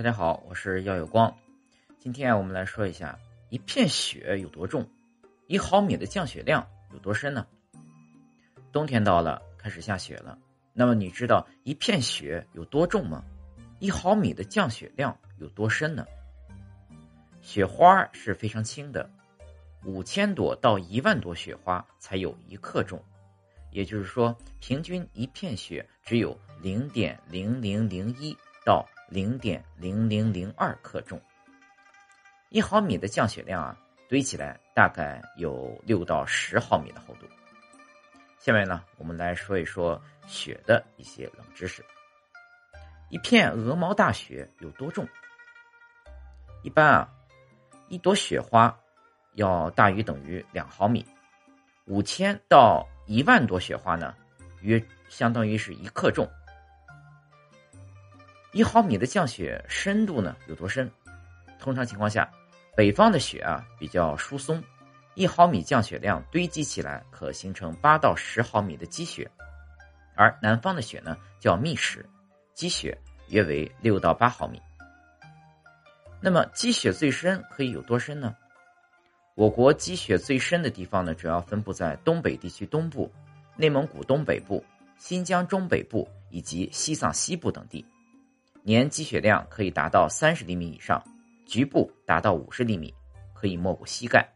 [0.00, 1.30] 大家好，我是耀有光。
[1.98, 3.18] 今天我们来说一下，
[3.50, 4.88] 一片雪有多重，
[5.46, 7.46] 一毫米的降雪量有多深呢？
[8.72, 10.38] 冬天到了，开始下雪了。
[10.72, 13.22] 那么你知道一片雪有多重吗？
[13.78, 16.06] 一毫米的降雪量有多深呢？
[17.42, 19.10] 雪花是非常轻的，
[19.84, 22.98] 五千朵到一万朵雪花才有一克重，
[23.70, 28.34] 也就是说，平均一片雪只有零点零零零一
[28.70, 31.20] 到零点零零零二克重。
[32.50, 33.76] 一毫米的降雪量啊，
[34.08, 37.26] 堆起来大概有六到十毫米的厚度。
[38.38, 41.84] 下面呢，我们来说一说雪的一些冷知识。
[43.08, 45.04] 一片鹅毛大雪有多重？
[46.62, 47.12] 一般啊，
[47.88, 48.72] 一朵雪花
[49.34, 51.04] 要大于等于两毫米。
[51.86, 54.14] 五千到一万朵雪花呢，
[54.60, 56.24] 约相当于是一克重。
[58.52, 60.90] 一毫米的降雪深度呢有多深？
[61.58, 62.28] 通常情况下，
[62.76, 64.62] 北方的雪啊比较疏松。
[65.14, 69.30] 一毫米降雪量堆积起来可形成八到十毫米的积雪，
[70.14, 72.04] 而南方的雪呢叫密实，
[72.54, 72.96] 积雪
[73.28, 74.60] 约为六到八毫米。
[76.20, 78.34] 那么积雪最深可以有多深呢？
[79.34, 83.10] 我国积雪最深的地方呢，主要分布在东北地区东部、
[83.56, 84.64] 内蒙古东北部、
[84.96, 87.84] 新疆中北部以及西藏西部等地，
[88.62, 91.02] 年积雪量可以达到三十厘米以上，
[91.46, 92.94] 局部达到五十厘米，
[93.32, 94.28] 可以没过膝盖。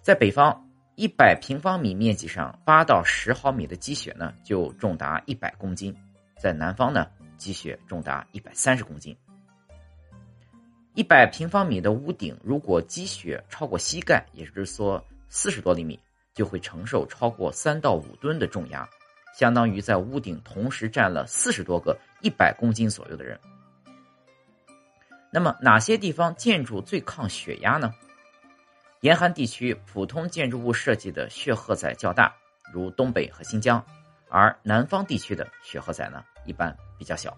[0.00, 0.58] 在北方，
[0.96, 5.92] 一百平方米面积上八到十毫米的积雪呢，就重达一百公斤；
[6.38, 9.16] 在南方呢，积雪重达一百三十公斤。
[10.94, 15.98] 一百平方米的屋顶，如果积雪超过膝盖，也就是说四十多厘米，
[16.34, 18.88] 就会承受超过三到五吨的重压，
[19.34, 23.38] 相当于在屋顶同时站了四十多个一百公斤左右的人。
[25.30, 27.92] 那么，哪些地方建筑最抗血压呢？
[29.00, 32.32] 严寒地区普通建筑物设计的雪荷载较大，
[32.72, 33.84] 如东北和新疆，
[34.30, 37.36] 而南方地区的雪荷载呢一般比较小。